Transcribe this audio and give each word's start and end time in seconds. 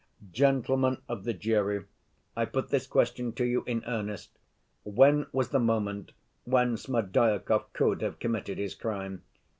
Gentlemen 0.31 0.97
of 1.07 1.25
the 1.25 1.33
jury, 1.35 1.85
I 2.35 2.45
put 2.45 2.69
this 2.69 2.87
question 2.87 3.33
to 3.33 3.45
you 3.45 3.63
in 3.67 3.83
earnest; 3.85 4.31
when 4.81 5.27
was 5.31 5.49
the 5.49 5.59
moment 5.59 6.13
when 6.43 6.75
Smerdyakov 6.75 7.71
could 7.73 8.01
have 8.01 8.17
committed 8.17 8.57
his 8.57 8.73
crime? 8.73 9.21